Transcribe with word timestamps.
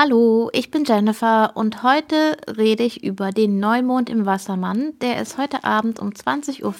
Hallo, 0.00 0.48
ich 0.52 0.70
bin 0.70 0.84
Jennifer 0.84 1.56
und 1.56 1.82
heute 1.82 2.36
rede 2.56 2.84
ich 2.84 3.02
über 3.02 3.32
den 3.32 3.58
Neumond 3.58 4.08
im 4.08 4.26
Wassermann. 4.26 4.92
Der 5.00 5.20
ist 5.20 5.38
heute 5.38 5.64
Abend 5.64 5.98
um 5.98 6.10
20.05 6.10 6.62
Uhr 6.62 6.72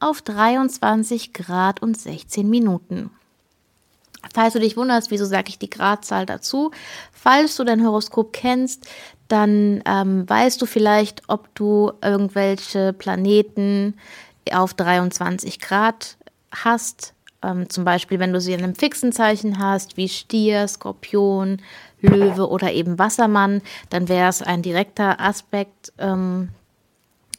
auf 0.00 0.22
23 0.22 1.34
Grad 1.34 1.82
und 1.82 1.98
16 1.98 2.48
Minuten. 2.48 3.10
Falls 4.32 4.54
du 4.54 4.60
dich 4.60 4.78
wunderst, 4.78 5.10
wieso 5.10 5.26
sage 5.26 5.50
ich 5.50 5.58
die 5.58 5.68
Gradzahl 5.68 6.24
dazu, 6.24 6.70
falls 7.12 7.56
du 7.56 7.64
dein 7.64 7.84
Horoskop 7.84 8.32
kennst, 8.32 8.88
dann 9.28 9.82
ähm, 9.84 10.26
weißt 10.26 10.62
du 10.62 10.64
vielleicht, 10.64 11.24
ob 11.28 11.54
du 11.54 11.92
irgendwelche 12.00 12.94
Planeten 12.94 13.98
auf 14.50 14.72
23 14.72 15.60
Grad 15.60 16.16
hast. 16.50 17.12
Ähm, 17.42 17.68
zum 17.68 17.84
Beispiel, 17.84 18.18
wenn 18.18 18.32
du 18.32 18.40
sie 18.40 18.54
in 18.54 18.62
einem 18.62 18.74
fixen 18.74 19.12
Zeichen 19.12 19.58
hast, 19.58 19.98
wie 19.98 20.08
Stier, 20.08 20.66
Skorpion, 20.66 21.60
Löwe 22.06 22.48
oder 22.48 22.72
eben 22.72 22.98
Wassermann, 22.98 23.62
dann 23.90 24.08
wäre 24.08 24.28
es 24.28 24.42
ein 24.42 24.62
direkter 24.62 25.20
Aspekt 25.20 25.92
ähm, 25.98 26.50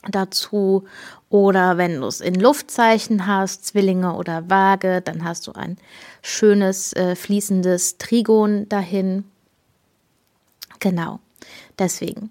dazu. 0.09 0.85
Oder 1.29 1.77
wenn 1.77 2.01
du 2.01 2.07
es 2.07 2.21
in 2.21 2.35
Luftzeichen 2.35 3.27
hast, 3.27 3.65
Zwillinge 3.65 4.13
oder 4.15 4.49
Waage, 4.49 5.01
dann 5.01 5.23
hast 5.23 5.47
du 5.47 5.53
ein 5.53 5.77
schönes 6.21 6.93
äh, 6.93 7.15
fließendes 7.15 7.97
Trigon 7.97 8.69
dahin. 8.69 9.25
Genau, 10.79 11.19
deswegen. 11.77 12.29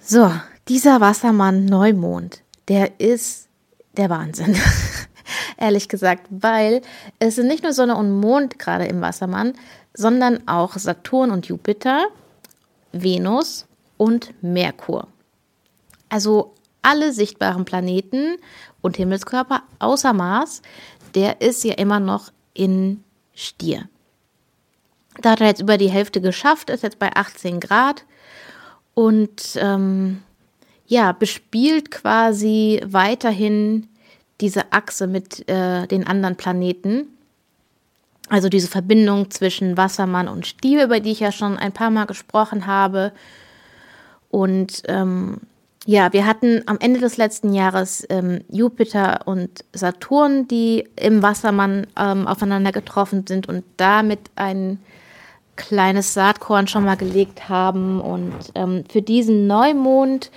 So, 0.00 0.32
dieser 0.68 1.00
Wassermann 1.00 1.66
Neumond, 1.66 2.42
der 2.68 3.00
ist 3.00 3.48
der 3.96 4.10
Wahnsinn. 4.10 4.56
Ehrlich 5.56 5.88
gesagt, 5.88 6.26
weil 6.30 6.80
es 7.18 7.36
sind 7.36 7.46
nicht 7.46 7.62
nur 7.62 7.72
Sonne 7.72 7.96
und 7.96 8.10
Mond 8.18 8.58
gerade 8.58 8.86
im 8.86 9.00
Wassermann, 9.00 9.52
sondern 10.00 10.48
auch 10.48 10.78
Saturn 10.78 11.30
und 11.30 11.46
Jupiter, 11.46 12.06
Venus 12.92 13.66
und 13.98 14.32
Merkur. 14.42 15.08
Also 16.08 16.54
alle 16.80 17.12
sichtbaren 17.12 17.66
Planeten 17.66 18.38
und 18.80 18.96
Himmelskörper 18.96 19.62
außer 19.78 20.14
Mars, 20.14 20.62
der 21.14 21.42
ist 21.42 21.62
ja 21.64 21.74
immer 21.74 22.00
noch 22.00 22.32
in 22.54 23.04
Stier. 23.34 23.90
Da 25.20 25.32
hat 25.32 25.42
er 25.42 25.48
jetzt 25.48 25.60
über 25.60 25.76
die 25.76 25.90
Hälfte 25.90 26.22
geschafft, 26.22 26.70
ist 26.70 26.82
jetzt 26.82 26.98
bei 26.98 27.14
18 27.14 27.60
Grad 27.60 28.06
und 28.94 29.56
ähm, 29.56 30.22
ja, 30.86 31.12
bespielt 31.12 31.90
quasi 31.90 32.80
weiterhin 32.86 33.86
diese 34.40 34.72
Achse 34.72 35.06
mit 35.06 35.46
äh, 35.46 35.86
den 35.86 36.06
anderen 36.06 36.36
Planeten. 36.36 37.08
Also 38.30 38.48
diese 38.48 38.68
Verbindung 38.68 39.30
zwischen 39.30 39.76
Wassermann 39.76 40.28
und 40.28 40.46
Stier, 40.46 40.84
über 40.84 41.00
die 41.00 41.10
ich 41.10 41.20
ja 41.20 41.32
schon 41.32 41.58
ein 41.58 41.72
paar 41.72 41.90
Mal 41.90 42.06
gesprochen 42.06 42.66
habe. 42.66 43.12
Und 44.30 44.84
ähm, 44.86 45.38
ja, 45.84 46.12
wir 46.12 46.24
hatten 46.26 46.62
am 46.66 46.78
Ende 46.78 47.00
des 47.00 47.16
letzten 47.16 47.52
Jahres 47.52 48.06
ähm, 48.08 48.42
Jupiter 48.48 49.26
und 49.26 49.64
Saturn, 49.72 50.46
die 50.46 50.88
im 50.94 51.22
Wassermann 51.22 51.88
ähm, 51.98 52.28
aufeinander 52.28 52.70
getroffen 52.70 53.26
sind 53.26 53.48
und 53.48 53.64
damit 53.76 54.20
ein 54.36 54.78
kleines 55.56 56.14
Saatkorn 56.14 56.68
schon 56.68 56.84
mal 56.84 56.96
gelegt 56.96 57.48
haben. 57.48 58.00
Und 58.00 58.34
ähm, 58.54 58.84
für 58.88 59.02
diesen 59.02 59.48
Neumond 59.48 60.30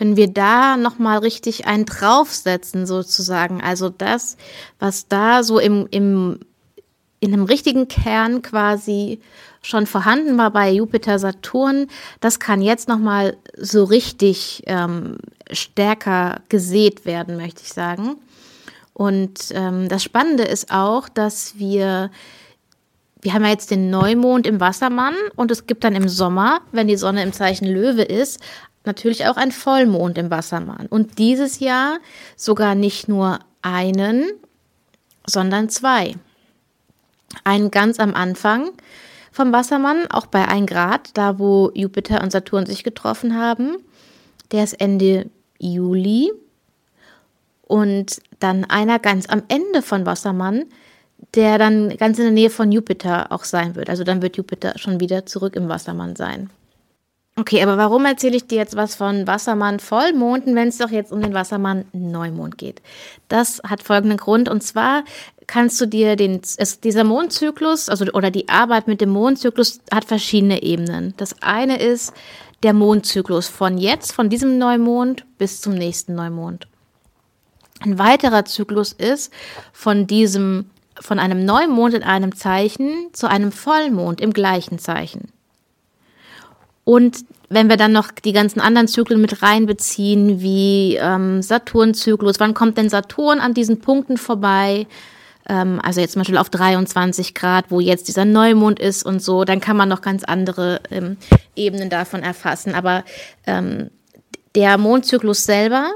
können 0.00 0.16
wir 0.16 0.28
da 0.28 0.78
nochmal 0.78 1.18
richtig 1.18 1.66
einen 1.66 1.84
draufsetzen, 1.84 2.86
sozusagen. 2.86 3.60
Also 3.60 3.90
das, 3.90 4.38
was 4.78 5.08
da 5.08 5.42
so 5.42 5.58
im, 5.58 5.86
im, 5.90 6.40
in 7.20 7.34
einem 7.34 7.44
richtigen 7.44 7.86
Kern 7.86 8.40
quasi 8.40 9.20
schon 9.60 9.84
vorhanden 9.84 10.38
war 10.38 10.52
bei 10.52 10.70
Jupiter, 10.70 11.18
Saturn, 11.18 11.86
das 12.20 12.40
kann 12.40 12.62
jetzt 12.62 12.88
nochmal 12.88 13.36
so 13.58 13.84
richtig 13.84 14.62
ähm, 14.64 15.18
stärker 15.52 16.40
gesät 16.48 17.04
werden, 17.04 17.36
möchte 17.36 17.60
ich 17.62 17.68
sagen. 17.74 18.16
Und 18.94 19.50
ähm, 19.52 19.90
das 19.90 20.02
Spannende 20.02 20.44
ist 20.44 20.72
auch, 20.72 21.10
dass 21.10 21.58
wir 21.58 22.10
wir 23.22 23.34
haben 23.34 23.44
ja 23.44 23.50
jetzt 23.50 23.70
den 23.70 23.90
Neumond 23.90 24.46
im 24.46 24.60
Wassermann 24.60 25.14
und 25.36 25.50
es 25.50 25.66
gibt 25.66 25.84
dann 25.84 25.94
im 25.94 26.08
Sommer, 26.08 26.62
wenn 26.72 26.88
die 26.88 26.96
Sonne 26.96 27.22
im 27.22 27.34
Zeichen 27.34 27.66
Löwe 27.66 28.00
ist, 28.00 28.40
natürlich 28.84 29.26
auch 29.26 29.36
ein 29.36 29.52
Vollmond 29.52 30.18
im 30.18 30.30
Wassermann. 30.30 30.86
Und 30.86 31.18
dieses 31.18 31.60
Jahr 31.60 31.98
sogar 32.36 32.74
nicht 32.74 33.08
nur 33.08 33.40
einen, 33.62 34.24
sondern 35.26 35.68
zwei. 35.68 36.14
Einen 37.44 37.70
ganz 37.70 38.00
am 38.00 38.14
Anfang 38.14 38.70
vom 39.32 39.52
Wassermann, 39.52 40.06
auch 40.10 40.26
bei 40.26 40.48
1 40.48 40.68
Grad, 40.68 41.10
da 41.14 41.38
wo 41.38 41.70
Jupiter 41.74 42.22
und 42.22 42.32
Saturn 42.32 42.66
sich 42.66 42.82
getroffen 42.82 43.36
haben. 43.36 43.76
Der 44.50 44.64
ist 44.64 44.80
Ende 44.80 45.30
Juli. 45.58 46.32
Und 47.62 48.20
dann 48.40 48.64
einer 48.64 48.98
ganz 48.98 49.28
am 49.28 49.44
Ende 49.46 49.82
von 49.82 50.04
Wassermann, 50.04 50.64
der 51.34 51.58
dann 51.58 51.96
ganz 51.96 52.18
in 52.18 52.24
der 52.24 52.32
Nähe 52.32 52.50
von 52.50 52.72
Jupiter 52.72 53.30
auch 53.30 53.44
sein 53.44 53.76
wird. 53.76 53.88
Also 53.88 54.02
dann 54.02 54.22
wird 54.22 54.36
Jupiter 54.36 54.76
schon 54.76 54.98
wieder 54.98 55.26
zurück 55.26 55.54
im 55.54 55.68
Wassermann 55.68 56.16
sein. 56.16 56.50
Okay, 57.40 57.62
aber 57.62 57.78
warum 57.78 58.04
erzähle 58.04 58.36
ich 58.36 58.48
dir 58.48 58.58
jetzt 58.58 58.76
was 58.76 58.96
von 58.96 59.26
Wassermann 59.26 59.80
Vollmonden, 59.80 60.54
wenn 60.54 60.68
es 60.68 60.76
doch 60.76 60.90
jetzt 60.90 61.10
um 61.10 61.22
den 61.22 61.32
Wassermann 61.32 61.86
Neumond 61.94 62.58
geht? 62.58 62.82
Das 63.28 63.62
hat 63.66 63.82
folgenden 63.82 64.18
Grund 64.18 64.46
und 64.50 64.62
zwar 64.62 65.04
kannst 65.46 65.80
du 65.80 65.86
dir 65.86 66.16
den 66.16 66.42
es, 66.58 66.80
dieser 66.80 67.02
Mondzyklus, 67.02 67.88
also 67.88 68.04
oder 68.12 68.30
die 68.30 68.50
Arbeit 68.50 68.88
mit 68.88 69.00
dem 69.00 69.08
Mondzyklus 69.08 69.80
hat 69.90 70.04
verschiedene 70.04 70.62
Ebenen. 70.62 71.14
Das 71.16 71.40
eine 71.40 71.80
ist 71.80 72.12
der 72.62 72.74
Mondzyklus 72.74 73.48
von 73.48 73.78
jetzt, 73.78 74.12
von 74.12 74.28
diesem 74.28 74.58
Neumond 74.58 75.24
bis 75.38 75.62
zum 75.62 75.72
nächsten 75.72 76.14
Neumond. 76.14 76.68
Ein 77.80 77.98
weiterer 77.98 78.44
Zyklus 78.44 78.92
ist 78.92 79.32
von 79.72 80.06
diesem 80.06 80.68
von 81.00 81.18
einem 81.18 81.46
Neumond 81.46 81.94
in 81.94 82.02
einem 82.02 82.36
Zeichen 82.36 83.08
zu 83.14 83.30
einem 83.30 83.50
Vollmond 83.50 84.20
im 84.20 84.34
gleichen 84.34 84.78
Zeichen. 84.78 85.32
Und 86.84 87.24
wenn 87.48 87.68
wir 87.68 87.76
dann 87.76 87.92
noch 87.92 88.10
die 88.10 88.32
ganzen 88.32 88.60
anderen 88.60 88.88
Zyklen 88.88 89.20
mit 89.20 89.42
reinbeziehen, 89.42 90.40
wie 90.40 90.96
ähm, 90.96 91.42
Saturn-Zyklus, 91.42 92.38
wann 92.38 92.54
kommt 92.54 92.78
denn 92.78 92.88
Saturn 92.88 93.40
an 93.40 93.54
diesen 93.54 93.80
Punkten 93.80 94.16
vorbei? 94.16 94.86
Ähm, 95.48 95.80
also 95.82 96.00
jetzt 96.00 96.12
zum 96.12 96.20
Beispiel 96.20 96.38
auf 96.38 96.48
23 96.48 97.34
Grad, 97.34 97.66
wo 97.70 97.80
jetzt 97.80 98.08
dieser 98.08 98.24
Neumond 98.24 98.78
ist 98.78 99.04
und 99.04 99.20
so, 99.20 99.44
dann 99.44 99.60
kann 99.60 99.76
man 99.76 99.88
noch 99.88 100.00
ganz 100.00 100.22
andere 100.24 100.80
ähm, 100.90 101.16
Ebenen 101.56 101.90
davon 101.90 102.22
erfassen. 102.22 102.74
Aber 102.74 103.04
ähm, 103.46 103.90
der 104.54 104.78
Mondzyklus 104.78 105.44
selber 105.44 105.90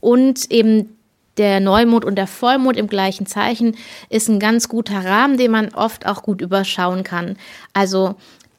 und 0.00 0.50
eben 0.50 0.96
der 1.36 1.60
Neumond 1.60 2.04
und 2.04 2.16
der 2.16 2.26
Vollmond 2.26 2.76
im 2.76 2.86
gleichen 2.86 3.26
Zeichen 3.26 3.76
ist 4.08 4.28
ein 4.28 4.38
ganz 4.38 4.68
guter 4.68 5.04
Rahmen, 5.04 5.36
den 5.36 5.50
man 5.50 5.74
oft 5.74 6.06
auch 6.06 6.22
gut 6.22 6.40
überschauen 6.40 7.02
kann. 7.02 7.36
Also 7.72 8.14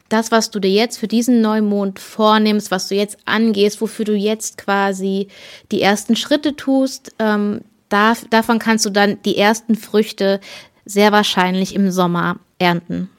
das, 0.09 0.31
was 0.31 0.51
du 0.51 0.59
dir 0.59 0.71
jetzt 0.71 0.97
für 0.97 1.07
diesen 1.07 1.41
Neumond 1.41 1.99
vornimmst, 1.99 2.71
was 2.71 2.87
du 2.87 2.95
jetzt 2.95 3.17
angehst, 3.25 3.81
wofür 3.81 4.05
du 4.05 4.13
jetzt 4.13 4.57
quasi 4.57 5.27
die 5.71 5.81
ersten 5.81 6.15
Schritte 6.15 6.55
tust, 6.55 7.13
ähm, 7.19 7.61
da, 7.89 8.13
davon 8.29 8.59
kannst 8.59 8.85
du 8.85 8.89
dann 8.89 9.21
die 9.23 9.37
ersten 9.37 9.75
Früchte 9.75 10.39
sehr 10.85 11.11
wahrscheinlich 11.11 11.75
im 11.75 11.91
Sommer 11.91 12.39
ernten. 12.59 13.09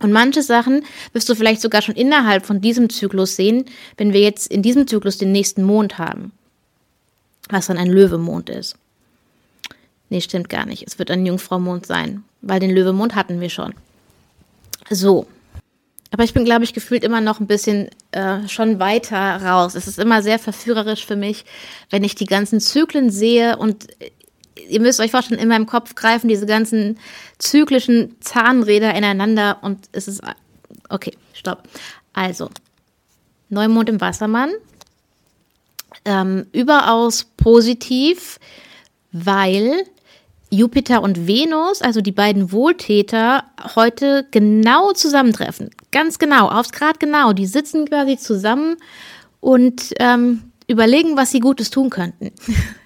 Und 0.00 0.12
manche 0.12 0.42
Sachen 0.42 0.84
wirst 1.12 1.28
du 1.28 1.34
vielleicht 1.34 1.60
sogar 1.60 1.80
schon 1.80 1.94
innerhalb 1.94 2.44
von 2.44 2.60
diesem 2.60 2.90
Zyklus 2.90 3.36
sehen, 3.36 3.66
wenn 3.96 4.12
wir 4.12 4.20
jetzt 4.20 4.48
in 4.48 4.62
diesem 4.62 4.86
Zyklus 4.86 5.16
den 5.16 5.32
nächsten 5.32 5.62
Mond 5.62 5.98
haben, 5.98 6.32
was 7.48 7.68
dann 7.68 7.78
ein 7.78 7.90
Löwemond 7.90 8.50
ist. 8.50 8.76
Nee, 10.10 10.20
stimmt 10.20 10.48
gar 10.48 10.66
nicht. 10.66 10.84
Es 10.86 10.98
wird 10.98 11.10
ein 11.10 11.24
Jungfraumond 11.24 11.86
sein, 11.86 12.24
weil 12.42 12.60
den 12.60 12.74
Löwemond 12.74 13.14
hatten 13.14 13.40
wir 13.40 13.48
schon. 13.48 13.74
So, 14.90 15.26
aber 16.12 16.24
ich 16.24 16.34
bin, 16.34 16.44
glaube 16.44 16.64
ich, 16.64 16.74
gefühlt 16.74 17.04
immer 17.04 17.22
noch 17.22 17.40
ein 17.40 17.46
bisschen 17.46 17.88
äh, 18.12 18.46
schon 18.46 18.78
weiter 18.78 19.42
raus. 19.42 19.74
Es 19.74 19.86
ist 19.86 19.98
immer 19.98 20.22
sehr 20.22 20.38
verführerisch 20.38 21.06
für 21.06 21.16
mich, 21.16 21.46
wenn 21.88 22.04
ich 22.04 22.14
die 22.14 22.26
ganzen 22.26 22.60
Zyklen 22.60 23.10
sehe 23.10 23.56
und 23.56 23.88
äh, 24.00 24.10
ihr 24.68 24.80
müsst 24.80 25.00
euch 25.00 25.10
vorstellen, 25.10 25.40
in 25.40 25.48
meinem 25.48 25.66
Kopf 25.66 25.94
greifen 25.94 26.28
diese 26.28 26.44
ganzen 26.44 26.98
zyklischen 27.38 28.16
Zahnräder 28.20 28.94
ineinander 28.94 29.58
und 29.62 29.88
es 29.92 30.06
ist, 30.06 30.20
okay, 30.90 31.16
stopp. 31.32 31.62
Also, 32.12 32.50
Neumond 33.48 33.88
im 33.88 34.00
Wassermann, 34.00 34.50
ähm, 36.04 36.46
überaus 36.52 37.24
positiv, 37.24 38.38
weil 39.12 39.84
Jupiter 40.52 41.02
und 41.02 41.26
Venus, 41.26 41.82
also 41.82 42.00
die 42.00 42.12
beiden 42.12 42.52
Wohltäter, 42.52 43.44
heute 43.74 44.26
genau 44.30 44.92
zusammentreffen. 44.92 45.70
Ganz 45.90 46.18
genau, 46.18 46.48
aufs 46.48 46.72
Grad 46.72 47.00
genau. 47.00 47.32
Die 47.32 47.46
sitzen 47.46 47.86
quasi 47.86 48.18
zusammen 48.18 48.76
und 49.40 49.94
ähm, 49.98 50.52
überlegen, 50.68 51.16
was 51.16 51.30
sie 51.30 51.40
Gutes 51.40 51.70
tun 51.70 51.90
könnten. 51.90 52.32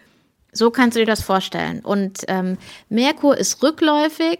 so 0.53 0.71
kannst 0.71 0.97
du 0.97 1.01
dir 1.01 1.07
das 1.07 1.23
vorstellen. 1.23 1.81
Und 1.81 2.21
ähm, 2.29 2.57
Merkur 2.89 3.37
ist 3.37 3.63
rückläufig, 3.63 4.39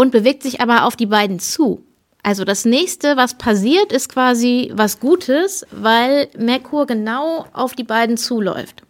und 0.00 0.12
bewegt 0.12 0.42
sich 0.42 0.60
aber 0.60 0.84
auf 0.86 0.96
die 0.96 1.06
beiden 1.06 1.38
zu. 1.38 1.84
Also 2.22 2.44
das 2.44 2.64
nächste, 2.64 3.16
was 3.16 3.36
passiert, 3.36 3.92
ist 3.92 4.10
quasi 4.10 4.70
was 4.74 5.00
Gutes, 5.00 5.66
weil 5.70 6.28
Merkur 6.38 6.86
genau 6.86 7.46
auf 7.52 7.74
die 7.74 7.84
beiden 7.84 8.16
zuläuft. 8.16 8.82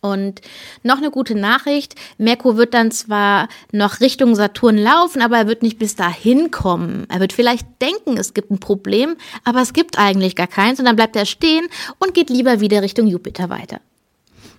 Und 0.00 0.40
noch 0.82 0.96
eine 0.96 1.10
gute 1.10 1.34
Nachricht, 1.34 1.94
Merkur 2.16 2.56
wird 2.56 2.72
dann 2.72 2.90
zwar 2.90 3.48
noch 3.70 4.00
Richtung 4.00 4.34
Saturn 4.34 4.78
laufen, 4.78 5.20
aber 5.20 5.36
er 5.36 5.46
wird 5.46 5.62
nicht 5.62 5.78
bis 5.78 5.94
dahin 5.94 6.50
kommen. 6.50 7.06
Er 7.10 7.20
wird 7.20 7.34
vielleicht 7.34 7.66
denken, 7.82 8.16
es 8.16 8.32
gibt 8.32 8.50
ein 8.50 8.60
Problem, 8.60 9.16
aber 9.44 9.60
es 9.60 9.74
gibt 9.74 9.98
eigentlich 9.98 10.36
gar 10.36 10.46
keins 10.46 10.78
und 10.78 10.86
dann 10.86 10.96
bleibt 10.96 11.16
er 11.16 11.26
stehen 11.26 11.66
und 11.98 12.14
geht 12.14 12.30
lieber 12.30 12.60
wieder 12.60 12.82
Richtung 12.82 13.06
Jupiter 13.06 13.50
weiter. 13.50 13.80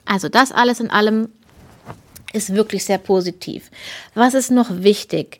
Also 0.06 0.30
das 0.30 0.52
alles 0.52 0.80
in 0.80 0.92
allem 0.92 1.30
ist 2.34 2.54
wirklich 2.54 2.86
sehr 2.86 2.98
positiv. 2.98 3.72
Was 4.14 4.34
ist 4.36 4.52
noch 4.52 4.70
wichtig? 4.70 5.40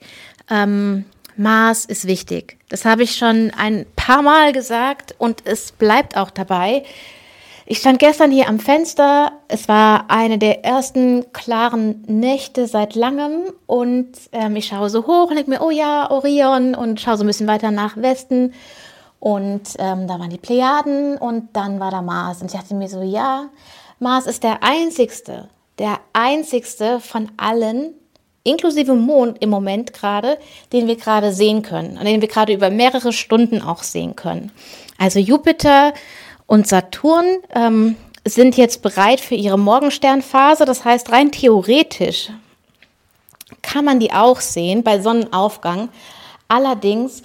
Ähm, 0.50 1.06
Maß 1.38 1.86
ist 1.86 2.08
wichtig. 2.08 2.58
Das 2.70 2.86
habe 2.86 3.04
ich 3.04 3.16
schon 3.16 3.52
ein 3.58 3.86
paar 3.96 4.22
Mal 4.22 4.52
gesagt 4.52 5.16
und 5.18 5.42
es 5.46 5.72
bleibt 5.72 6.18
auch 6.18 6.30
dabei. 6.30 6.84
Ich 7.72 7.78
stand 7.78 8.00
gestern 8.00 8.32
hier 8.32 8.50
am 8.50 8.60
Fenster. 8.60 9.32
Es 9.48 9.70
war 9.70 10.10
eine 10.10 10.38
der 10.38 10.66
ersten 10.66 11.32
klaren 11.32 12.04
Nächte 12.06 12.68
seit 12.68 12.96
langem 12.96 13.44
und 13.66 14.10
ähm, 14.34 14.58
ich 14.58 14.66
schaue 14.66 14.90
so 14.90 15.08
hoch 15.08 15.30
und 15.30 15.38
denke 15.38 15.52
mir, 15.52 15.62
oh 15.62 15.70
ja, 15.70 16.12
Orion 16.12 16.76
und 16.76 17.00
schaue 17.00 17.16
so 17.16 17.24
ein 17.24 17.28
bisschen 17.28 17.48
weiter 17.48 17.72
nach 17.72 17.96
Westen 17.96 18.54
und 19.22 19.62
ähm, 19.80 20.06
da 20.06 20.20
waren 20.20 20.30
die 20.30 20.38
Plejaden 20.38 21.16
und 21.16 21.48
dann 21.54 21.80
war 21.80 21.92
da 21.92 22.02
Mars 22.02 22.42
und 22.42 22.48
ich 22.48 22.60
dachte 22.60 22.76
mir 22.76 22.90
so, 22.90 23.04
ja, 23.04 23.46
Mars 24.00 24.28
ist 24.28 24.44
der 24.44 24.64
einzigste, 24.64 25.48
der 25.80 26.02
einzigste 26.12 27.00
von 27.00 27.32
allen, 27.38 27.94
inklusive 28.44 28.96
Mond 28.96 29.42
im 29.42 29.50
Moment 29.50 29.94
gerade, 29.94 30.40
den 30.74 30.88
wir 30.88 30.98
gerade 30.98 31.32
sehen 31.32 31.62
können 31.62 31.98
und 31.98 32.04
den 32.04 32.20
wir 32.20 32.28
gerade 32.28 32.52
über 32.52 32.70
mehrere 32.70 33.14
Stunden 33.14 33.62
auch 33.62 33.84
sehen 33.84 34.18
können. 34.18 34.52
Also 34.98 35.20
Jupiter 35.20 35.94
und 36.52 36.68
Saturn 36.68 37.38
ähm, 37.56 37.96
sind 38.26 38.58
jetzt 38.58 38.82
bereit 38.82 39.22
für 39.22 39.36
ihre 39.36 39.58
Morgensternphase. 39.58 40.66
Das 40.66 40.84
heißt, 40.84 41.10
rein 41.10 41.32
theoretisch 41.32 42.30
kann 43.62 43.86
man 43.86 44.02
die 44.02 44.12
auch 44.12 44.42
sehen 44.42 44.84
bei 44.84 45.00
Sonnenaufgang. 45.00 45.88
Allerdings, 46.50 47.24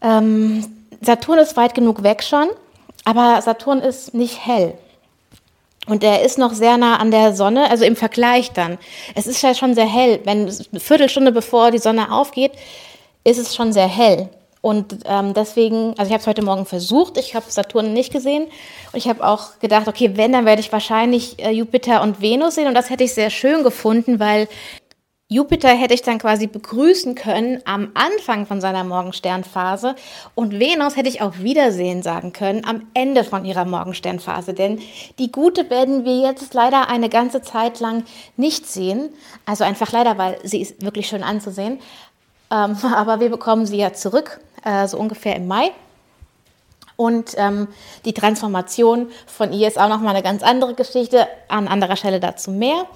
ähm, 0.00 0.64
Saturn 1.00 1.40
ist 1.40 1.56
weit 1.56 1.74
genug 1.74 2.04
weg 2.04 2.22
schon, 2.22 2.50
aber 3.04 3.42
Saturn 3.42 3.80
ist 3.80 4.14
nicht 4.14 4.46
hell. 4.46 4.74
Und 5.88 6.04
er 6.04 6.22
ist 6.22 6.38
noch 6.38 6.52
sehr 6.52 6.76
nah 6.76 6.98
an 6.98 7.10
der 7.10 7.34
Sonne, 7.34 7.68
also 7.68 7.84
im 7.84 7.96
Vergleich 7.96 8.52
dann. 8.52 8.78
Es 9.16 9.26
ist 9.26 9.42
ja 9.42 9.56
schon 9.56 9.74
sehr 9.74 9.88
hell. 9.88 10.20
Wenn 10.22 10.42
eine 10.42 10.78
Viertelstunde 10.80 11.32
bevor 11.32 11.72
die 11.72 11.78
Sonne 11.78 12.12
aufgeht, 12.12 12.52
ist 13.24 13.38
es 13.38 13.56
schon 13.56 13.72
sehr 13.72 13.88
hell. 13.88 14.28
Und 14.62 15.00
ähm, 15.06 15.34
deswegen, 15.34 15.94
also 15.98 16.04
ich 16.04 16.12
habe 16.12 16.20
es 16.20 16.26
heute 16.28 16.42
Morgen 16.42 16.66
versucht, 16.66 17.18
ich 17.18 17.34
habe 17.34 17.46
Saturn 17.48 17.92
nicht 17.92 18.12
gesehen 18.12 18.44
und 18.44 18.96
ich 18.96 19.08
habe 19.08 19.26
auch 19.26 19.58
gedacht, 19.58 19.88
okay, 19.88 20.12
wenn, 20.14 20.32
dann 20.32 20.46
werde 20.46 20.60
ich 20.60 20.70
wahrscheinlich 20.70 21.44
äh, 21.44 21.50
Jupiter 21.50 22.00
und 22.00 22.22
Venus 22.22 22.54
sehen 22.54 22.68
und 22.68 22.74
das 22.74 22.88
hätte 22.88 23.02
ich 23.02 23.12
sehr 23.12 23.30
schön 23.30 23.64
gefunden, 23.64 24.20
weil 24.20 24.48
Jupiter 25.28 25.70
hätte 25.70 25.94
ich 25.94 26.02
dann 26.02 26.18
quasi 26.18 26.46
begrüßen 26.46 27.16
können 27.16 27.60
am 27.64 27.90
Anfang 27.94 28.46
von 28.46 28.60
seiner 28.60 28.84
Morgensternphase 28.84 29.96
und 30.36 30.60
Venus 30.60 30.94
hätte 30.94 31.08
ich 31.08 31.22
auch 31.22 31.38
Wiedersehen 31.38 32.02
sagen 32.02 32.32
können 32.32 32.64
am 32.64 32.86
Ende 32.94 33.24
von 33.24 33.44
ihrer 33.44 33.64
Morgensternphase. 33.64 34.54
Denn 34.54 34.78
die 35.18 35.32
gute 35.32 35.70
werden 35.70 36.04
wir 36.04 36.20
jetzt 36.20 36.54
leider 36.54 36.88
eine 36.88 37.08
ganze 37.08 37.42
Zeit 37.42 37.80
lang 37.80 38.04
nicht 38.36 38.66
sehen. 38.66 39.08
Also 39.44 39.64
einfach 39.64 39.90
leider, 39.90 40.18
weil 40.18 40.38
sie 40.44 40.60
ist 40.60 40.84
wirklich 40.84 41.08
schön 41.08 41.24
anzusehen. 41.24 41.80
Ähm, 42.52 42.76
aber 42.94 43.18
wir 43.18 43.30
bekommen 43.30 43.64
sie 43.66 43.78
ja 43.78 43.94
zurück 43.94 44.38
äh, 44.64 44.86
so 44.86 44.98
ungefähr 44.98 45.36
im 45.36 45.46
Mai. 45.46 45.72
Und 46.96 47.34
ähm, 47.36 47.68
die 48.04 48.12
Transformation 48.12 49.10
von 49.26 49.52
ihr 49.52 49.66
ist 49.66 49.78
auch 49.78 49.88
nochmal 49.88 50.14
eine 50.14 50.22
ganz 50.22 50.42
andere 50.42 50.74
Geschichte. 50.74 51.26
An 51.48 51.68
anderer 51.68 51.96
Stelle 51.96 52.20
dazu 52.20 52.50
mehr. 52.50 52.86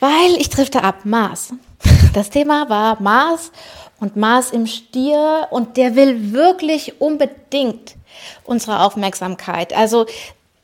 Weil 0.00 0.36
ich 0.38 0.50
drifte 0.50 0.84
ab, 0.84 1.04
Mars. 1.04 1.52
Das 2.14 2.30
Thema 2.30 2.70
war 2.70 3.00
Mars 3.02 3.52
und 4.00 4.16
Mars 4.16 4.50
im 4.50 4.66
Stier 4.66 5.46
und 5.50 5.76
der 5.76 5.94
will 5.94 6.32
wirklich 6.32 7.00
unbedingt 7.00 7.96
unsere 8.44 8.80
Aufmerksamkeit. 8.80 9.76
Also 9.76 10.06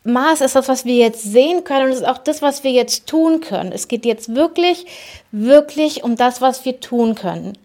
Mars 0.04 0.40
ist 0.40 0.56
das, 0.56 0.68
was 0.68 0.84
wir 0.86 0.96
jetzt 0.96 1.22
sehen 1.22 1.62
können 1.62 1.86
und 1.86 1.92
ist 1.92 2.06
auch 2.08 2.18
das, 2.18 2.40
was 2.40 2.64
wir 2.64 2.72
jetzt 2.72 3.06
tun 3.06 3.40
können. 3.40 3.72
Es 3.72 3.88
geht 3.88 4.06
jetzt 4.06 4.34
wirklich, 4.34 4.86
wirklich 5.32 6.02
um 6.02 6.16
das, 6.16 6.40
was 6.40 6.64
wir 6.64 6.80
tun 6.80 7.14
können 7.14 7.58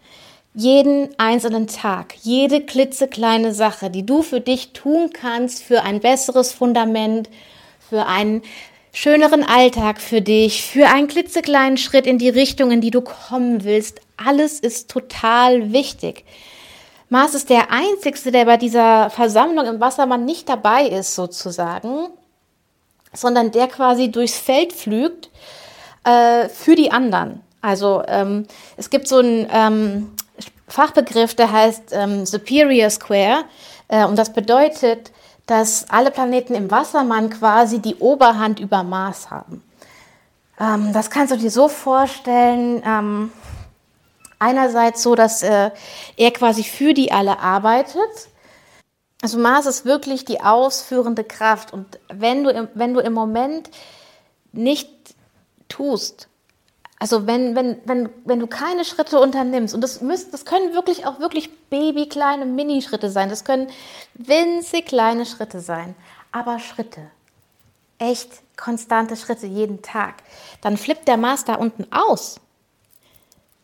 jeden 0.53 1.09
einzelnen 1.17 1.67
Tag, 1.67 2.15
jede 2.21 2.61
klitzekleine 2.61 3.53
Sache, 3.53 3.89
die 3.89 4.05
du 4.05 4.23
für 4.23 4.41
dich 4.41 4.73
tun 4.73 5.11
kannst, 5.13 5.63
für 5.63 5.83
ein 5.83 5.99
besseres 5.99 6.51
Fundament, 6.51 7.29
für 7.79 8.05
einen 8.05 8.41
schöneren 8.91 9.43
Alltag 9.43 10.01
für 10.01 10.21
dich, 10.21 10.63
für 10.63 10.87
einen 10.87 11.07
klitzekleinen 11.07 11.77
Schritt 11.77 12.07
in 12.07 12.17
die 12.17 12.29
Richtung, 12.29 12.71
in 12.71 12.81
die 12.81 12.91
du 12.91 13.01
kommen 13.01 13.63
willst, 13.63 14.01
alles 14.17 14.59
ist 14.59 14.89
total 14.89 15.71
wichtig. 15.71 16.25
Mars 17.09 17.33
ist 17.33 17.49
der 17.49 17.71
Einzige, 17.71 18.31
der 18.31 18.45
bei 18.45 18.57
dieser 18.57 19.09
Versammlung 19.09 19.65
im 19.65 19.79
Wassermann 19.79 20.25
nicht 20.25 20.47
dabei 20.47 20.85
ist, 20.87 21.15
sozusagen, 21.15 22.09
sondern 23.13 23.51
der 23.51 23.67
quasi 23.67 24.11
durchs 24.11 24.37
Feld 24.37 24.73
pflügt 24.73 25.29
äh, 26.03 26.49
für 26.49 26.75
die 26.75 26.91
anderen. 26.91 27.41
Also 27.61 28.03
ähm, 28.07 28.45
es 28.77 28.89
gibt 28.89 29.07
so 29.07 29.19
ein 29.19 29.47
ähm, 29.51 30.11
Fachbegriff, 30.69 31.35
der 31.35 31.51
heißt 31.51 31.91
ähm, 31.91 32.25
Superior 32.25 32.89
Square. 32.89 33.45
Äh, 33.87 34.05
und 34.05 34.17
das 34.17 34.31
bedeutet, 34.33 35.11
dass 35.45 35.89
alle 35.89 36.11
Planeten 36.11 36.53
im 36.53 36.69
Wassermann 36.69 37.29
quasi 37.29 37.79
die 37.79 37.95
Oberhand 37.95 38.59
über 38.59 38.83
Mars 38.83 39.31
haben. 39.31 39.63
Ähm, 40.59 40.93
das 40.93 41.09
kannst 41.09 41.33
du 41.33 41.37
dir 41.37 41.51
so 41.51 41.67
vorstellen. 41.67 42.83
Ähm, 42.85 43.31
einerseits 44.37 45.03
so, 45.03 45.15
dass 45.15 45.43
äh, 45.43 45.71
er 46.15 46.31
quasi 46.31 46.63
für 46.63 46.93
die 46.93 47.11
alle 47.11 47.39
arbeitet. 47.39 48.29
Also 49.21 49.37
Mars 49.37 49.65
ist 49.65 49.85
wirklich 49.85 50.23
die 50.23 50.41
ausführende 50.41 51.23
Kraft. 51.23 51.73
Und 51.73 51.99
wenn 52.11 52.43
du 52.43 52.69
wenn 52.73 52.93
du 52.93 53.01
im 53.01 53.13
Moment 53.13 53.69
nicht 54.51 54.89
tust, 55.67 56.29
also 56.99 57.25
wenn, 57.25 57.55
wenn, 57.55 57.77
wenn, 57.85 58.09
wenn 58.25 58.39
du 58.41 58.47
keine 58.47 58.83
Schritte 58.83 59.19
unternimmst, 59.19 59.73
und 59.73 59.81
das, 59.81 60.01
müssen, 60.01 60.31
das 60.31 60.43
können 60.43 60.73
wirklich 60.73 61.05
auch 61.05 61.19
wirklich 61.19 61.49
babykleine 61.69 62.45
Minischritte 62.45 63.09
sein, 63.09 63.29
das 63.29 63.45
können 63.45 63.67
winzig 64.15 64.85
kleine 64.85 65.25
Schritte 65.25 65.61
sein, 65.61 65.95
aber 66.33 66.59
Schritte, 66.59 67.01
echt 67.99 68.29
konstante 68.57 69.15
Schritte 69.15 69.47
jeden 69.47 69.81
Tag, 69.81 70.15
dann 70.61 70.75
flippt 70.75 71.07
der 71.07 71.17
Mars 71.17 71.45
da 71.45 71.55
unten 71.55 71.87
aus. 71.91 72.41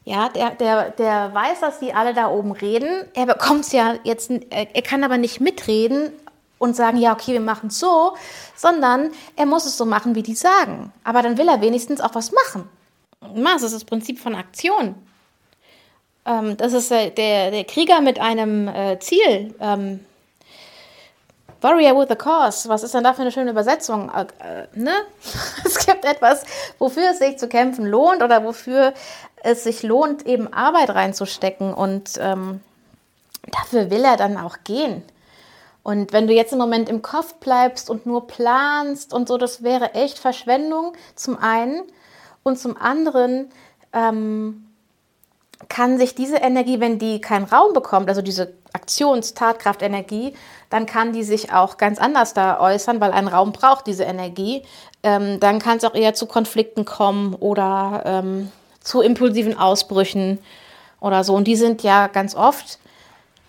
Ja, 0.06 0.30
der, 0.30 0.52
der, 0.52 0.92
der 0.92 1.34
weiß, 1.34 1.62
dass 1.62 1.80
die 1.80 1.94
alle 1.94 2.14
da 2.14 2.30
oben 2.30 2.52
reden. 2.52 3.06
Er 3.16 3.26
bekommt 3.26 3.62
es 3.62 3.72
ja 3.72 3.96
jetzt, 4.04 4.30
er 4.30 4.82
kann 4.84 5.04
aber 5.04 5.18
nicht 5.18 5.42
mitreden 5.42 6.12
und 6.60 6.76
sagen, 6.76 6.98
ja, 7.00 7.12
okay, 7.12 7.34
wir 7.34 7.42
machen 7.42 7.68
es 7.68 7.80
so, 7.80 8.16
sondern 8.56 9.10
er 9.36 9.48
muss 9.48 9.66
es 9.66 9.78
so 9.78 9.86
machen, 9.86 10.14
wie 10.14 10.22
die 10.22 10.36
sagen. 10.36 10.94
Aber 11.04 11.24
dann 11.24 11.40
will 11.40 11.48
er 11.48 11.60
wenigstens 11.60 12.02
auch 12.02 12.14
was 12.14 12.32
machen. 12.32 12.70
Mars 13.22 13.64
ist 13.64 13.74
das 13.74 13.86
Prinzip 13.86 14.20
von 14.20 14.36
Aktion. 14.36 14.96
Ähm, 16.26 16.58
das 16.58 16.74
ist 16.74 16.92
äh, 16.92 17.12
der, 17.12 17.52
der 17.52 17.64
Krieger 17.64 18.02
mit 18.02 18.20
einem 18.20 18.68
äh, 18.68 19.00
Ziel. 19.00 19.54
Ähm, 19.60 20.06
Warrior 21.62 21.98
with 21.98 22.12
a 22.12 22.16
cause. 22.16 22.70
Was 22.70 22.84
ist 22.84 22.94
denn 22.94 23.04
da 23.04 23.14
für 23.14 23.22
eine 23.22 23.32
schöne 23.32 23.52
Übersetzung? 23.52 24.12
Äh, 24.12 24.26
äh, 24.44 24.68
ne? 24.74 24.94
Es 25.66 25.86
gibt 25.86 26.06
etwas, 26.06 26.44
wofür 26.78 27.12
es 27.12 27.20
sich 27.20 27.38
zu 27.38 27.48
kämpfen 27.48 27.86
lohnt 27.86 28.22
oder 28.22 28.44
wofür 28.44 28.94
es 29.44 29.64
sich 29.64 29.84
lohnt, 29.84 30.26
eben 30.26 30.52
Arbeit 30.52 30.90
reinzustecken. 30.92 31.74
Und 31.74 32.20
ähm, 32.20 32.62
dafür 33.52 33.90
will 33.90 34.04
er 34.04 34.18
dann 34.18 34.38
auch 34.38 34.58
gehen. 34.64 35.04
Und 35.84 36.14
wenn 36.14 36.26
du 36.26 36.34
jetzt 36.34 36.52
im 36.52 36.58
Moment 36.58 36.90
im 36.90 37.04
Kopf 37.04 37.36
bleibst 37.36 37.92
und 37.92 38.08
nur 38.08 38.26
planst 38.26 39.14
und 39.14 39.28
so, 39.28 39.38
das 39.38 39.62
wäre 39.62 39.94
echt 39.94 40.18
Verschwendung 40.18 40.94
zum 41.16 41.38
einen. 41.38 41.84
Und 42.48 42.60
zum 42.60 42.78
anderen 42.78 43.50
ähm, 43.92 44.68
kann 45.68 45.98
sich 45.98 46.14
diese 46.14 46.38
Energie, 46.38 46.80
wenn 46.80 47.00
die 47.00 47.20
keinen 47.20 47.46
Raum 47.46 47.74
bekommt, 47.74 48.08
also 48.08 48.22
diese 48.22 48.54
Aktions-, 48.72 49.34
Tatkraftenergie, 49.34 50.36
dann 50.70 50.86
kann 50.86 51.12
die 51.12 51.24
sich 51.24 51.52
auch 51.52 51.78
ganz 51.78 51.98
anders 51.98 52.36
da 52.36 52.60
äußern, 52.60 53.02
weil 53.02 53.14
ein 53.14 53.28
Raum 53.28 53.52
braucht 53.52 53.88
diese 53.88 54.04
Energie. 54.04 54.62
Ähm, 55.02 55.40
dann 55.40 55.58
kann 55.58 55.78
es 55.78 55.84
auch 55.86 55.96
eher 55.96 56.14
zu 56.14 56.28
Konflikten 56.28 56.86
kommen 56.86 57.34
oder 57.34 58.04
ähm, 58.06 58.52
zu 58.80 59.02
impulsiven 59.02 59.58
Ausbrüchen 59.58 60.38
oder 61.00 61.24
so. 61.24 61.34
Und 61.34 61.46
die 61.46 61.56
sind 61.56 61.82
ja 61.82 62.06
ganz 62.06 62.36
oft 62.36 62.78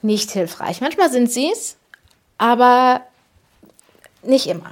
nicht 0.01 0.31
hilfreich. 0.31 0.81
Manchmal 0.81 1.11
sind 1.11 1.31
sie 1.31 1.51
es, 1.53 1.77
aber 2.39 3.03
nicht 4.23 4.47
immer. 4.47 4.71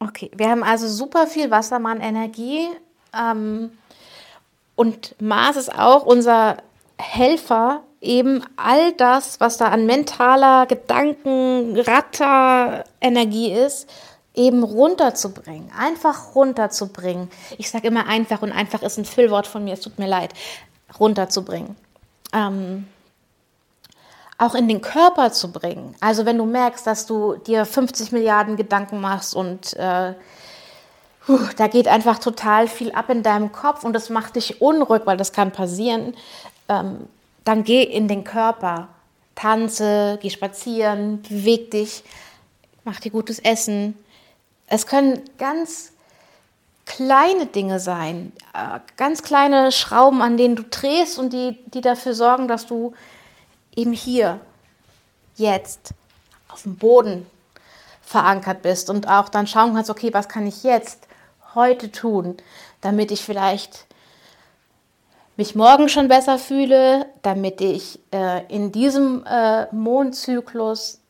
Okay, 0.00 0.32
wir 0.34 0.48
haben 0.48 0.64
also 0.64 0.88
super 0.88 1.28
viel 1.28 1.52
Wassermann-Energie 1.52 2.70
ähm, 3.18 3.70
Und 4.76 5.20
Mars 5.20 5.56
ist 5.56 5.74
auch 5.74 6.04
unser 6.04 6.58
Helfer, 6.98 7.82
eben 8.00 8.42
all 8.56 8.92
das, 8.92 9.40
was 9.40 9.58
da 9.58 9.66
an 9.66 9.86
mentaler 9.86 10.66
Gedanken, 10.66 11.78
Ratter, 11.78 12.84
Energie 13.00 13.52
ist, 13.52 13.88
eben 14.34 14.62
runterzubringen, 14.62 15.70
einfach 15.76 16.34
runterzubringen. 16.34 17.30
Ich 17.58 17.70
sage 17.70 17.88
immer 17.88 18.06
einfach 18.06 18.42
und 18.42 18.52
einfach 18.52 18.82
ist 18.82 18.98
ein 18.98 19.04
Füllwort 19.04 19.46
von 19.46 19.64
mir, 19.64 19.74
es 19.74 19.80
tut 19.80 19.98
mir 19.98 20.06
leid, 20.06 20.32
runterzubringen. 20.98 21.76
Ähm, 22.32 22.86
auch 24.38 24.54
in 24.54 24.68
den 24.68 24.80
Körper 24.80 25.32
zu 25.32 25.52
bringen. 25.52 25.94
Also 26.00 26.24
wenn 26.24 26.38
du 26.38 26.46
merkst, 26.46 26.86
dass 26.86 27.04
du 27.04 27.34
dir 27.34 27.66
50 27.66 28.12
Milliarden 28.12 28.56
Gedanken 28.56 29.00
machst 29.00 29.34
und 29.34 29.74
äh, 29.74 30.14
da 31.56 31.68
geht 31.68 31.88
einfach 31.88 32.18
total 32.18 32.68
viel 32.68 32.92
ab 32.92 33.10
in 33.10 33.22
deinem 33.22 33.52
Kopf 33.52 33.84
und 33.84 33.92
das 33.92 34.10
macht 34.10 34.36
dich 34.36 34.60
unruhig, 34.60 35.02
weil 35.04 35.16
das 35.16 35.32
kann 35.32 35.52
passieren, 35.52 36.14
ähm, 36.68 37.08
dann 37.44 37.64
geh 37.64 37.82
in 37.82 38.08
den 38.08 38.24
Körper, 38.24 38.88
tanze, 39.34 40.18
geh 40.20 40.30
spazieren, 40.30 41.22
beweg 41.22 41.70
dich, 41.70 42.04
mach 42.84 43.00
dir 43.00 43.10
gutes 43.10 43.38
Essen. 43.38 43.96
Es 44.66 44.86
können 44.86 45.22
ganz 45.38 45.92
kleine 46.86 47.46
Dinge 47.46 47.80
sein, 47.80 48.32
äh, 48.52 48.80
ganz 48.96 49.22
kleine 49.22 49.72
Schrauben, 49.72 50.22
an 50.22 50.36
denen 50.36 50.56
du 50.56 50.64
drehst 50.64 51.18
und 51.18 51.32
die, 51.32 51.58
die 51.66 51.80
dafür 51.80 52.14
sorgen, 52.14 52.48
dass 52.48 52.66
du 52.66 52.92
eben 53.74 53.92
hier, 53.92 54.40
jetzt, 55.36 55.94
auf 56.48 56.62
dem 56.62 56.76
Boden 56.76 57.26
verankert 58.02 58.62
bist 58.62 58.90
und 58.90 59.08
auch 59.08 59.28
dann 59.28 59.46
schauen 59.46 59.74
kannst, 59.74 59.88
okay, 59.88 60.12
was 60.12 60.28
kann 60.28 60.46
ich 60.46 60.64
jetzt, 60.64 61.06
heute 61.54 61.90
tun, 61.90 62.36
damit 62.80 63.10
ich 63.10 63.22
vielleicht 63.22 63.86
mich 65.36 65.54
morgen 65.54 65.88
schon 65.88 66.08
besser 66.08 66.38
fühle, 66.38 67.06
damit 67.22 67.60
ich 67.60 67.98
äh, 68.12 68.44
in 68.48 68.72
diesem 68.72 69.24
äh, 69.26 69.66
Mondzyklus 69.74 71.00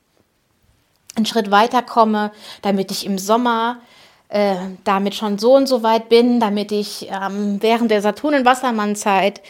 einen 1.17 1.27
Schritt 1.27 1.51
weiterkomme, 1.51 2.31
damit 2.63 2.91
ich 2.91 3.05
im 3.05 3.19
Sommer 3.19 3.79
äh, 4.29 4.55
damit 4.85 5.17
schon 5.17 5.39
so 5.39 5.57
und 5.57 5.67
so 5.67 5.83
weit 5.83 6.09
bin, 6.09 6.39
damit 6.39 6.71
ich 6.71 7.09
ähm, 7.11 7.59
während 7.61 7.91
der 7.91 8.03
Saturn- 8.03 8.35
und 8.35 8.45
Wassermann-Zeit 8.45 9.41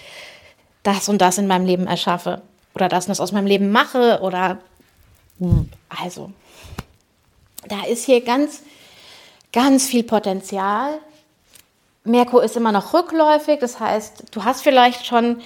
das 0.82 1.10
und 1.10 1.20
das 1.20 1.36
in 1.36 1.46
meinem 1.46 1.66
Leben 1.66 1.86
erschaffe 1.86 2.40
oder 2.74 2.88
das 2.88 3.04
und 3.04 3.10
das 3.10 3.20
aus 3.20 3.32
meinem 3.32 3.46
Leben 3.46 3.70
mache 3.70 4.20
oder 4.22 4.58
also 6.02 6.32
da 7.68 7.84
ist 7.84 8.06
hier 8.06 8.22
ganz 8.22 8.62
ganz 9.52 9.86
viel 9.86 10.02
Potenzial. 10.02 10.98
Merkur 12.04 12.42
ist 12.42 12.56
immer 12.56 12.72
noch 12.72 12.94
rückläufig, 12.94 13.58
das 13.60 13.78
heißt, 13.78 14.24
du 14.30 14.44
hast 14.44 14.62
vielleicht 14.62 15.06
schon 15.06 15.42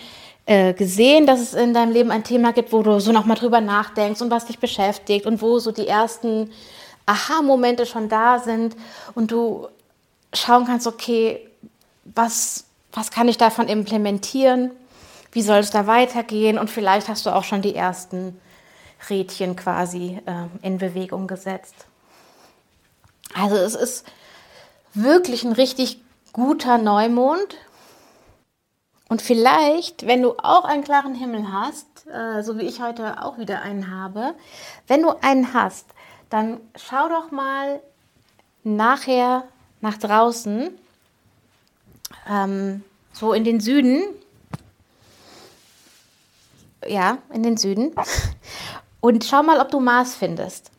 äh, 0.47 0.73
gesehen, 0.75 1.27
dass 1.27 1.41
es 1.41 1.55
in 1.55 1.75
deinem 1.75 1.93
Leben 1.93 2.11
ein 2.11 2.23
Thema 2.23 2.53
gibt, 2.53 2.73
wo 2.73 2.83
du 2.83 3.01
so 3.01 3.13
nochmal 3.13 3.37
drüber 3.37 3.61
nachdenkst 3.61 4.21
und 4.23 4.31
was 4.31 4.47
dich 4.47 4.59
beschäftigt 4.59 5.27
und 5.27 5.43
wo 5.43 5.59
so 5.59 5.73
die 5.73 5.89
ersten 5.89 6.51
Aha-Momente 7.07 7.87
schon 7.87 8.09
da 8.09 8.39
sind 8.39 8.77
und 9.15 9.31
du 9.31 9.69
schauen 10.33 10.67
kannst, 10.67 10.87
okay, 10.87 11.49
was, 12.05 12.65
was 12.93 13.11
kann 13.11 13.29
ich 13.29 13.39
davon 13.39 13.69
implementieren? 13.69 14.71
Wie 15.33 15.43
soll 15.43 15.59
es 15.59 15.71
da 15.71 15.87
weitergehen? 15.87 16.59
Und 16.59 16.71
vielleicht 16.71 17.09
hast 17.09 17.27
du 17.27 17.31
auch 17.31 17.45
schon 17.45 17.63
die 17.63 17.75
ersten 17.75 18.41
Rädchen 19.11 19.57
quasi 19.57 20.21
äh, 20.27 20.67
in 20.67 20.79
Bewegung 20.79 21.27
gesetzt. 21.27 21.87
Also 23.33 23.57
es 23.57 23.75
ist 23.75 24.07
wirklich 24.93 25.45
ein 25.45 25.53
richtig 25.53 26.03
guter 26.33 26.79
Neumond. 26.79 27.57
Und 29.09 29.23
vielleicht, 29.23 30.07
wenn 30.07 30.23
du 30.23 30.35
auch 30.39 30.65
einen 30.65 30.85
klaren 30.85 31.15
Himmel 31.15 31.53
hast, 31.53 31.87
äh, 32.07 32.43
so 32.43 32.59
wie 32.59 32.65
ich 32.65 32.81
heute 32.81 33.23
auch 33.23 33.39
wieder 33.39 33.63
einen 33.63 33.91
habe, 33.91 34.35
wenn 34.87 35.03
du 35.03 35.11
einen 35.23 35.55
hast, 35.55 35.87
dann 36.31 36.61
schau 36.75 37.09
doch 37.09 37.31
mal 37.31 37.81
nachher 38.65 39.45
nach 39.81 39.99
draußen, 39.99 40.71
ähm, 42.29 42.83
so 43.13 43.33
in 43.33 43.45
den 43.45 43.61
Süden. 43.61 44.03
Ja, 46.87 47.19
in 47.33 47.43
den 47.43 47.57
Süden. 47.57 47.95
Und 49.01 49.25
schau 49.25 49.43
mal, 49.43 49.61
ob 49.61 49.71
du 49.71 49.81
Mars 49.81 50.15
findest. 50.15 50.71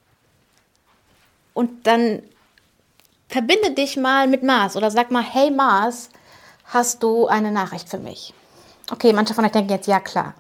Und 1.54 1.88
dann 1.88 2.24
verbinde 3.28 3.72
dich 3.72 3.98
mal 3.98 4.28
mit 4.28 4.44
Mars 4.44 4.76
oder 4.76 4.92
sag 4.92 5.12
mal, 5.12 5.24
hey 5.24 5.52
Mars, 5.52 6.10
hast 6.66 7.04
du 7.04 7.28
eine 7.28 7.52
Nachricht 7.52 7.90
für 7.90 7.98
mich? 7.98 8.34
Okay, 8.92 9.14
manche 9.14 9.34
von 9.34 9.46
euch 9.46 9.52
denken 9.52 9.72
jetzt, 9.72 9.88
ja 9.88 10.00
klar. 10.00 10.36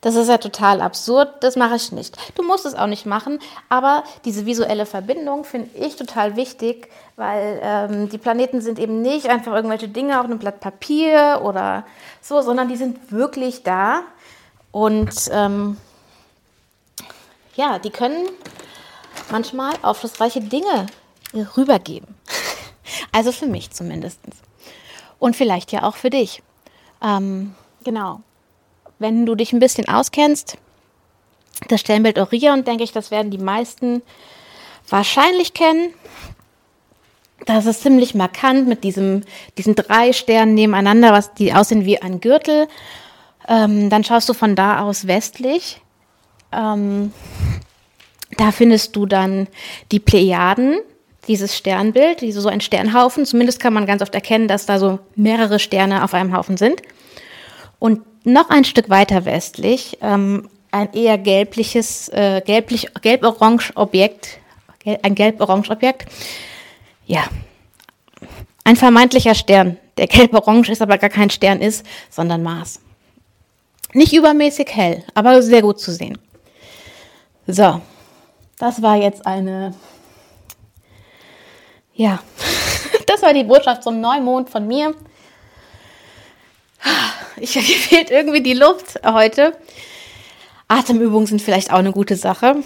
Das 0.00 0.16
ist 0.16 0.28
ja 0.28 0.36
total 0.36 0.82
absurd, 0.82 1.42
das 1.42 1.56
mache 1.56 1.76
ich 1.76 1.90
nicht. 1.90 2.16
Du 2.34 2.42
musst 2.42 2.66
es 2.66 2.74
auch 2.74 2.86
nicht 2.86 3.06
machen, 3.06 3.38
aber 3.70 4.04
diese 4.26 4.44
visuelle 4.44 4.84
Verbindung 4.84 5.44
finde 5.44 5.70
ich 5.78 5.96
total 5.96 6.36
wichtig, 6.36 6.90
weil 7.16 7.58
ähm, 7.62 8.10
die 8.10 8.18
Planeten 8.18 8.60
sind 8.60 8.78
eben 8.78 9.00
nicht 9.00 9.30
einfach 9.30 9.54
irgendwelche 9.54 9.88
Dinge 9.88 10.18
auf 10.18 10.26
einem 10.26 10.38
Blatt 10.38 10.60
Papier 10.60 11.40
oder 11.42 11.86
so, 12.20 12.42
sondern 12.42 12.68
die 12.68 12.76
sind 12.76 13.12
wirklich 13.12 13.62
da 13.62 14.02
und 14.72 15.14
ähm, 15.32 15.78
ja, 17.54 17.78
die 17.78 17.90
können 17.90 18.28
manchmal 19.30 19.72
aufschlussreiche 19.80 20.42
Dinge 20.42 20.86
rübergeben. 21.34 22.14
Also 23.12 23.32
für 23.32 23.46
mich 23.46 23.70
zumindest. 23.70 24.20
Und 25.18 25.36
vielleicht 25.36 25.72
ja 25.72 25.84
auch 25.84 25.96
für 25.96 26.10
dich. 26.10 26.42
Ähm, 27.02 27.54
genau. 27.82 28.20
Wenn 28.98 29.24
du 29.24 29.34
dich 29.34 29.52
ein 29.52 29.58
bisschen 29.58 29.88
auskennst, 29.88 30.58
das 31.68 31.80
Sternbild 31.80 32.18
Orion, 32.18 32.64
denke 32.64 32.84
ich, 32.84 32.92
das 32.92 33.10
werden 33.10 33.30
die 33.30 33.38
meisten 33.38 34.02
wahrscheinlich 34.88 35.54
kennen. 35.54 35.94
Das 37.46 37.66
ist 37.66 37.82
ziemlich 37.82 38.14
markant 38.14 38.68
mit 38.68 38.84
diesem, 38.84 39.22
diesen 39.58 39.74
drei 39.74 40.12
Sternen 40.12 40.54
nebeneinander, 40.54 41.12
was 41.12 41.34
die 41.34 41.52
aussehen 41.52 41.84
wie 41.84 42.00
ein 42.00 42.20
Gürtel. 42.20 42.68
Ähm, 43.48 43.90
dann 43.90 44.04
schaust 44.04 44.28
du 44.28 44.34
von 44.34 44.56
da 44.56 44.80
aus 44.80 45.06
westlich. 45.06 45.80
Ähm, 46.52 47.12
da 48.36 48.50
findest 48.52 48.96
du 48.96 49.06
dann 49.06 49.48
die 49.92 50.00
Plejaden, 50.00 50.78
dieses 51.28 51.56
Sternbild, 51.56 52.20
diese, 52.20 52.40
so 52.40 52.48
ein 52.48 52.60
Sternhaufen. 52.60 53.26
Zumindest 53.26 53.60
kann 53.60 53.72
man 53.72 53.86
ganz 53.86 54.02
oft 54.02 54.14
erkennen, 54.14 54.48
dass 54.48 54.66
da 54.66 54.78
so 54.78 54.98
mehrere 55.14 55.58
Sterne 55.58 56.04
auf 56.04 56.14
einem 56.14 56.36
Haufen 56.36 56.56
sind. 56.56 56.82
Und 57.78 58.02
noch 58.24 58.50
ein 58.50 58.64
Stück 58.64 58.88
weiter 58.88 59.24
westlich 59.24 59.98
ähm, 60.00 60.48
ein 60.74 60.92
eher 60.92 61.18
gelbliches, 61.18 62.08
äh, 62.08 62.42
gelblich, 62.44 62.88
gelb-orange 63.00 63.72
Objekt, 63.76 64.38
ein 65.02 65.14
gelb-orange 65.14 65.70
Objekt. 65.70 66.06
Ja, 67.06 67.24
ein 68.64 68.76
vermeintlicher 68.76 69.34
Stern, 69.34 69.76
der 69.98 70.08
gelb-orange 70.08 70.70
ist, 70.70 70.82
aber 70.82 70.98
gar 70.98 71.10
kein 71.10 71.30
Stern 71.30 71.60
ist, 71.60 71.86
sondern 72.10 72.42
Mars. 72.42 72.80
Nicht 73.92 74.12
übermäßig 74.12 74.68
hell, 74.70 75.04
aber 75.14 75.42
sehr 75.42 75.62
gut 75.62 75.78
zu 75.78 75.92
sehen. 75.92 76.18
So, 77.46 77.80
das 78.58 78.82
war 78.82 78.96
jetzt 78.96 79.24
eine 79.26 79.74
ja, 81.94 82.20
das 83.06 83.22
war 83.22 83.32
die 83.32 83.44
Botschaft 83.44 83.82
zum 83.82 84.00
Neumond 84.00 84.50
von 84.50 84.66
mir. 84.66 84.94
Ich, 87.36 87.54
mir 87.54 87.62
fehlt 87.62 88.10
irgendwie 88.10 88.42
die 88.42 88.54
Luft 88.54 89.00
heute. 89.04 89.56
Atemübungen 90.68 91.26
sind 91.26 91.42
vielleicht 91.42 91.72
auch 91.72 91.78
eine 91.78 91.92
gute 91.92 92.16
Sache. 92.16 92.56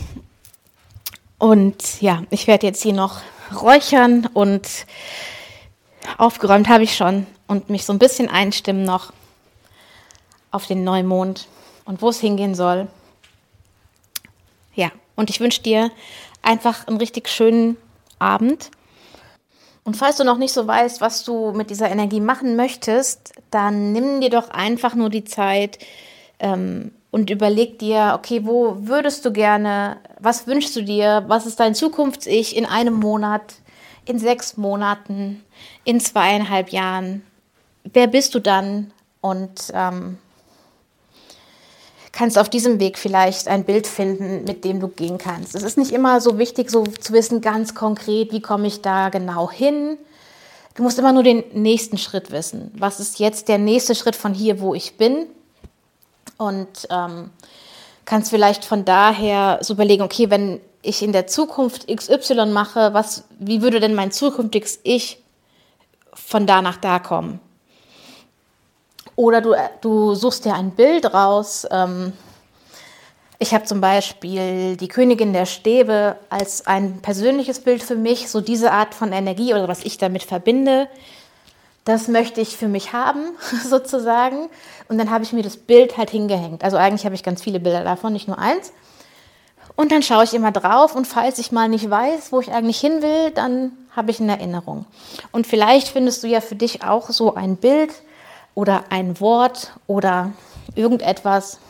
Und 1.39 2.01
ja, 2.01 2.23
ich 2.31 2.47
werde 2.47 2.67
jetzt 2.67 2.83
hier 2.83 2.93
noch 2.93 3.21
räuchern 3.55 4.29
und 4.33 4.67
aufgeräumt 6.17 6.69
habe 6.69 6.85
ich 6.85 6.97
schon 6.97 7.27
und 7.47 7.71
mich 7.71 7.85
so 7.85 7.93
ein 7.93 7.99
bisschen 7.99 8.29
einstimmen 8.29 8.85
noch 8.85 9.13
auf 10.51 10.67
den 10.67 10.85
Neumond 10.85 11.47
und 11.85 12.03
wo 12.03 12.09
es 12.09 12.21
hingehen 12.21 12.55
soll. 12.55 12.89
Ja, 14.75 14.91
und 15.17 15.31
ich 15.31 15.41
wünsche 15.41 15.63
dir 15.63 15.91
einfach 16.43 16.87
einen 16.87 16.99
richtig 16.99 17.29
schönen 17.29 17.77
Abend 18.19 18.71
und 19.89 19.97
falls 19.97 20.19
du 20.19 20.25
noch 20.25 20.37
nicht 20.37 20.53
so 20.53 20.67
weißt, 20.67 21.01
was 21.01 21.25
du 21.25 21.53
mit 21.53 21.71
dieser 21.71 21.91
Energie 21.91 22.21
machen 22.21 22.57
möchtest, 22.57 23.33
dann 23.51 23.93
nimm 23.93 24.21
dir 24.21 24.29
doch 24.29 24.51
einfach 24.51 24.95
nur 24.95 25.09
die 25.09 25.25
Zeit 25.25 25.79
ähm, 26.41 26.93
und 27.11 27.31
überleg 27.31 27.79
dir, 27.79 28.13
okay, 28.15 28.43
wo 28.45 28.77
würdest 28.81 29.25
du 29.25 29.33
gerne, 29.33 29.97
was 30.21 30.47
wünschst 30.47 30.77
du 30.77 30.83
dir, 30.83 31.25
was 31.29 31.47
ist 31.47 31.59
dein 31.59 31.75
Zukunfts-Ich 31.75 32.55
in 32.55 32.67
einem 32.67 32.97
Monat, 32.97 33.55
in 34.05 34.19
sechs 34.19 34.59
Monaten, 34.59 35.43
in 35.85 36.01
zweieinhalb 36.01 36.69
Jahren? 36.69 37.23
Wer 37.85 38.09
bist 38.09 38.35
du 38.35 38.41
dann? 38.41 38.93
Und 39.23 39.73
ähm, 39.73 40.19
kannst 42.19 42.37
auf 42.37 42.49
diesem 42.49 42.81
Weg 42.81 42.99
vielleicht 42.99 43.47
ein 43.47 43.63
Bild 43.63 43.87
finden, 43.87 44.43
mit 44.43 44.65
dem 44.65 44.81
du 44.81 44.89
gehen 44.89 45.19
kannst. 45.19 45.55
Es 45.55 45.63
ist 45.63 45.79
nicht 45.79 45.93
immer 45.93 46.21
so 46.21 46.37
wichtig, 46.37 46.69
so 46.69 46.83
zu 46.83 47.13
wissen, 47.13 47.41
ganz 47.41 47.77
konkret, 47.77 48.33
wie 48.33 48.43
komme 48.43 48.67
ich 48.67 48.83
da 48.83 49.09
genau 49.09 49.49
hin. 49.49 49.97
Du 50.75 50.83
musst 50.83 50.99
immer 50.99 51.13
nur 51.13 51.23
den 51.23 51.45
nächsten 51.53 51.97
Schritt 51.97 52.33
wissen. 52.33 52.73
Was 52.77 52.99
ist 52.99 53.21
jetzt 53.21 53.47
der 53.47 53.59
nächste 53.59 53.95
Schritt 53.95 54.17
von 54.17 54.35
hier, 54.35 54.61
wo 54.61 54.75
ich 54.75 54.97
bin? 54.97 55.27
Und 56.39 56.89
ähm, 56.91 57.31
kannst 58.05 58.31
vielleicht 58.31 58.65
von 58.65 58.85
daher 58.85 59.61
so 59.63 59.75
überlegen, 59.75 60.03
okay, 60.03 60.29
wenn 60.29 60.61
ich 60.83 61.03
in 61.03 61.13
der 61.13 61.29
Zukunft 61.29 61.87
XY 61.87 62.47
mache, 62.47 62.95
was, 62.95 63.29
wie 63.39 63.63
würde 63.63 63.79
denn 63.79 63.95
mein 63.95 64.11
zukünftiges 64.11 64.81
Ich 64.83 65.23
von 66.15 66.49
da 66.49 66.63
nach 66.63 66.79
da 66.79 66.99
kommen? 66.99 67.39
Oder 69.19 69.41
du, 69.41 69.53
du 69.81 70.15
suchst 70.15 70.45
dir 70.45 70.55
ein 70.55 70.71
Bild 70.71 71.13
raus. 71.13 71.67
Ähm, 71.73 72.13
ich 73.41 73.53
habe 73.53 73.65
zum 73.65 73.81
Beispiel 73.81 74.77
die 74.77 74.87
Königin 74.87 75.33
der 75.33 75.45
Stäbe 75.45 76.15
als 76.31 76.69
ein 76.69 77.03
persönliches 77.03 77.59
Bild 77.59 77.83
für 77.83 77.97
mich, 77.97 78.31
so 78.31 78.41
diese 78.41 78.71
Art 78.71 78.95
von 78.95 79.11
Energie 79.11 79.55
oder 79.55 79.67
was 79.67 79.83
ich 79.83 79.99
damit 79.99 80.23
verbinde. 80.23 80.87
Das 81.85 82.07
möchte 82.07 82.41
ich 82.41 82.57
für 82.57 82.69
mich 82.69 82.93
haben, 82.93 83.33
sozusagen. 83.69 84.49
Und 84.89 84.99
dann 84.99 85.11
habe 85.11 85.25
ich 85.25 85.33
mir 85.33 85.43
das 85.43 85.57
Bild 85.57 85.97
halt 85.97 86.11
hingehängt. 86.11 86.63
Also 86.63 86.77
eigentlich 86.77 87.05
habe 87.05 87.17
ich 87.17 87.25
ganz 87.25 87.43
viele 87.43 87.59
Bilder 87.59 87.83
davon, 87.83 88.13
nicht 88.13 88.29
nur 88.29 88.39
eins. 88.39 88.73
Und 89.75 89.91
dann 89.91 90.05
schaue 90.05 90.23
ich 90.23 90.35
immer 90.35 90.53
drauf 90.53 90.95
und 90.95 91.09
falls 91.09 91.41
ich 91.41 91.51
mal 91.51 91.69
nicht 91.69 91.91
weiß, 91.91 92.31
wo 92.31 92.39
ich 92.39 92.53
eigentlich 92.53 92.79
hin 92.79 93.03
will, 93.03 93.33
dann 93.33 93.73
habe 93.97 94.13
ich 94.13 94.21
eine 94.21 94.39
Erinnerung. 94.39 94.85
Und 95.33 95.49
vielleicht 95.49 95.89
findest 95.89 96.23
du 96.23 96.29
ja 96.29 96.41
für 96.41 96.55
dich 96.55 96.85
auch 96.85 97.11
so 97.11 97.35
ein 97.35 97.57
Bild 97.57 97.91
oder 98.59 98.87
ein 98.91 99.21
Wort 99.21 99.71
oder 99.87 100.33
irgendetwas 100.75 101.61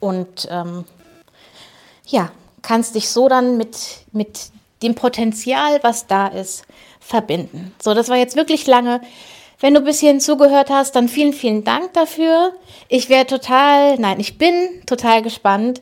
und 0.00 0.48
ähm, 0.50 0.84
ja, 2.08 2.32
kannst 2.62 2.96
dich 2.96 3.10
so 3.10 3.28
dann 3.28 3.56
mit, 3.56 4.00
mit 4.10 4.50
dem 4.82 4.96
Potenzial, 4.96 5.78
was 5.82 6.08
da 6.08 6.26
ist, 6.26 6.64
verbinden. 6.98 7.72
So, 7.80 7.94
das 7.94 8.08
war 8.08 8.16
jetzt 8.16 8.34
wirklich 8.34 8.66
lange. 8.66 9.00
Wenn 9.60 9.72
du 9.72 9.80
bis 9.80 10.00
hierhin 10.00 10.20
zugehört 10.20 10.68
hast, 10.68 10.96
dann 10.96 11.08
vielen, 11.08 11.32
vielen 11.32 11.62
Dank 11.62 11.92
dafür. 11.92 12.54
Ich 12.88 13.08
wäre 13.08 13.26
total, 13.26 13.98
nein, 13.98 14.18
ich 14.18 14.36
bin 14.36 14.82
total 14.84 15.22
gespannt, 15.22 15.80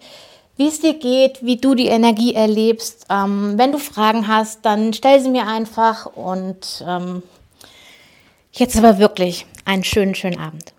wie 0.58 0.68
es 0.68 0.80
dir 0.80 0.92
geht, 0.92 1.42
wie 1.42 1.56
du 1.56 1.74
die 1.74 1.88
Energie 1.88 2.34
erlebst. 2.34 3.06
Ähm, 3.08 3.54
wenn 3.56 3.72
du 3.72 3.78
Fragen 3.78 4.28
hast, 4.28 4.66
dann 4.66 4.92
stell 4.92 5.20
sie 5.20 5.30
mir 5.30 5.46
einfach. 5.46 6.04
Und 6.04 6.84
ähm, 6.86 7.22
jetzt 8.58 8.76
aber 8.76 8.98
wirklich 8.98 9.46
einen 9.64 9.84
schönen, 9.84 10.14
schönen 10.14 10.38
Abend. 10.38 10.75